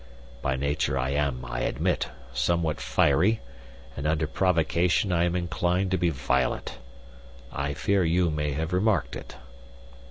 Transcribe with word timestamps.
By 0.41 0.55
nature 0.55 0.97
I 0.97 1.11
am, 1.11 1.45
I 1.45 1.59
admit, 1.59 2.09
somewhat 2.33 2.81
fiery, 2.81 3.39
and 3.95 4.07
under 4.07 4.25
provocation 4.25 5.11
I 5.11 5.25
am 5.25 5.35
inclined 5.35 5.91
to 5.91 5.97
be 5.99 6.09
violent. 6.09 6.79
I 7.51 7.75
fear 7.75 8.03
you 8.03 8.31
may 8.31 8.53
have 8.53 8.73
remarked 8.73 9.15
it." 9.15 9.35